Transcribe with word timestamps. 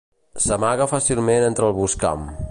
S'amaga 0.45 0.87
fàcilment 0.93 1.47
entre 1.49 1.69
el 1.71 1.77
boscam. 1.83 2.25